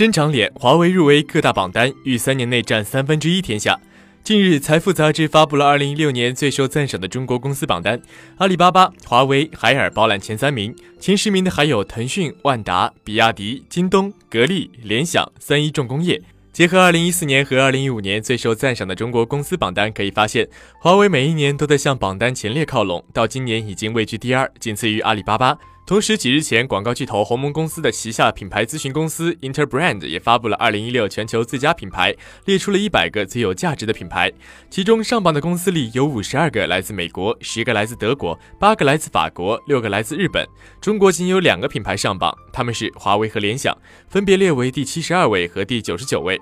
[0.00, 3.78] 真长脸，华为入围各大榜单，逾三年内占三分之一天下。
[4.24, 8.00] 近日，财富杂志发布了二零一六年最受赞赏的中国公司榜单，
[8.38, 16.22] 阿里巴巴、华为、海尔包揽前三名，前十名的还有腾讯、万达、比亚迪、京东、格力、联想、三一重工业。
[16.50, 20.48] 结合二零一四年和二零一五年最受赞赏的中国公司榜单，可以发现，
[20.80, 25.58] 华为每一年都在向榜单前列靠拢，到今年已经位居第二，仅次于阿里巴巴。
[25.90, 34.30] 同时，几日前，广告巨头鸿蒙公司的旗下品牌咨询公司 Interbrand 也发布了2016全球最佳品牌，列出了一百个最有价值的品牌。
[34.70, 40.46] 其中上榜的公司里有52个来自美国，十个来自德国，八个来自法国，六个来自日本。
[40.80, 43.76] 中国仅有两个品牌上榜，他们是华为和联想，
[44.08, 46.40] 分别列为第七十二位和第九十九位。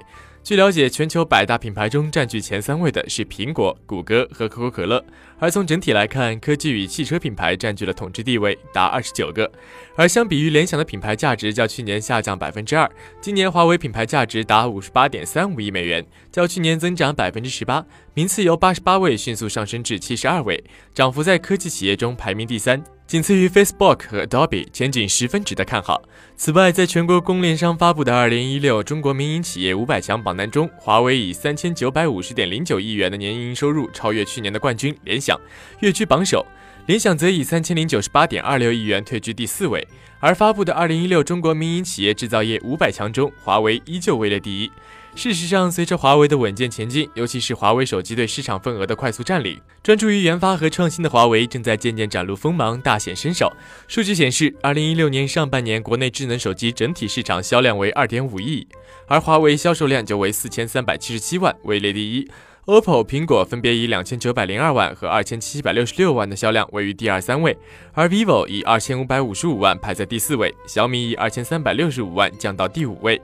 [0.48, 5.04] 据了解，全球百大品牌中占据前三位的是苹果、谷歌和可口可乐。
[5.38, 9.52] 而从整体来看，科技与汽车品牌占据了统治地位，达二十九个。
[9.94, 20.64] 而相比于联想的品牌价值较去年下降百分之二，今年华为品牌价值达五十八点三五亿美元，较去年增长百分之十八，名次由八十八位迅速上升至七十二位，
[20.94, 22.82] 涨幅在科技企业中排名第三。
[23.08, 26.02] 仅次于 Facebook 和 Adobe，前景十分值得看好。
[26.36, 35.40] 此外，在全国供应商发布的二零一六中国民营企业五百强榜单中，华为以三千九百五十点零九亿元的年营收入超越去年的冠军联想，
[35.80, 36.44] 跃居榜首。
[36.84, 39.88] 联想则以三千零九十八点二六亿元退居第四位。
[40.20, 44.70] 而发布的二零一六中国民营企业制造业五百强中，华为依旧位列第一。
[45.18, 53.52] 事实上，随着华为的稳健前进，尤其是华为手机对市场份额的快速占领，专注于研发和创新的华为正在渐渐展露锋芒，大显身手。
[53.88, 58.64] 数据显示，二零一六年上半年国内智能手机整体市场销量为二点五亿，
[59.08, 62.30] 而华为销售量就为四千三百七十七万，位列第一。
[62.66, 67.58] OPPO、苹果分别以两千九百零二万和二千七百六十六万的销量位于第二、三位，
[67.92, 73.20] 而 vivo 以二千五百五十五万排在第四位，小米以二千三百六十五万降到第五位。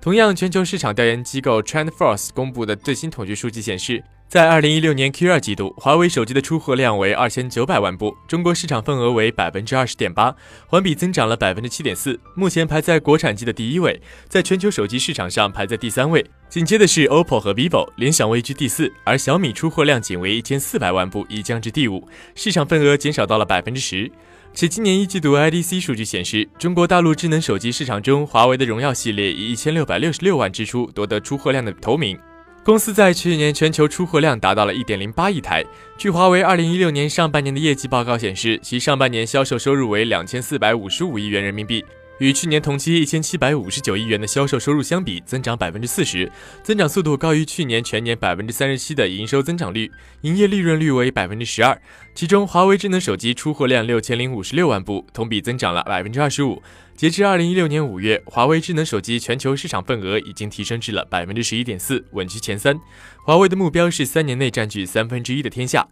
[0.00, 16.22] 同样，全球市场调研机构 TrendForce 公布的最新统计数据显示，在二零一六年 Q 二季度，华为手机的出货量为二千九百万部，中国市场份额为百分之二十点八，环比增长了百分之七点四，目前排在国产机的第一位，在全球手机市场上排在第三位。
[16.50, 24.12] 紧接的是 OPPO 和 vivo，联想位居第四，而小米出货量仅为一千四百万部，已降至第五，市场份额减少到了百分之十。
[24.52, 32.18] 且今年一季度 IDC 数据显示，中国大陆智能手机市场中，华为的荣耀系列以一千六百六十六万支出夺得出货量的头名。
[32.64, 35.64] 公司在去年全球出货量达到了一点零八亿台。
[35.96, 41.82] 据华为二零一六年上半年的业绩报告显示，其上半年销售收入为两千四百五十五亿元人民币。
[42.18, 46.30] 与去年同期一千七百五十九亿元的销售收入相比，增长百分之四十，
[46.62, 49.90] 增长速度高于去年全年百分之三十七的营收增长率，
[50.22, 51.80] 营业利润率为百分之十二。
[52.14, 56.60] 其中，华为智能手机出货量六千零五十六万部，同比增长了百分之二十五。
[56.96, 62.76] 截至二零一六年五月，华为智能手机全球市场份额已经提升至了百分之十一点四，稳居前三。
[63.24, 65.86] 华为的目标是三年内占据三分之一的天下。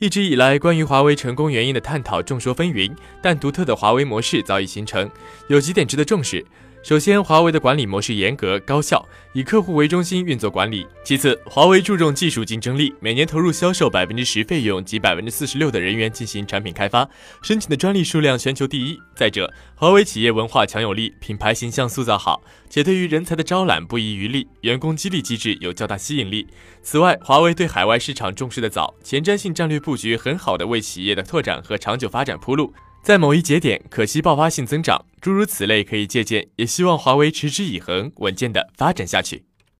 [0.00, 2.90] 一直以来，关于华为成功原因的探讨众说纷纭，
[3.20, 5.10] 但独特的华为模式早已形成，
[5.48, 6.42] 有几点值得重视。
[6.82, 10.86] 首先，华为的管理模式严格高效，以客户为中心运作管理。
[11.04, 17.06] 其次，华为注重技术竞争力，每年投入销售百分之十费用及百分之四十六的人员进行产品开发，
[17.42, 18.98] 申请的专利数量全球第一。
[19.14, 26.46] 再者，华为企业文化强有力，品牌形象塑造好，且对于人才的招揽不遗余力，员工激励机制有较大吸引力。
[26.82, 32.72] 此外，华为对海外市场重视的早，前瞻性战略布局很好的为企业的拓展和长久发展铺路。
[33.02, 39.49] 在某一节点可惜爆发性增长，诸如此类可以借鉴，也希望华为持之以恒，稳健的发展下去。